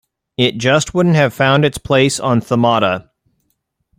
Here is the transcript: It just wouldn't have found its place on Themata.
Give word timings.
It 0.35 0.57
just 0.57 0.95
wouldn't 0.95 1.13
have 1.13 1.31
found 1.31 1.63
its 1.63 1.77
place 1.77 2.19
on 2.19 2.39
Themata. 2.41 3.09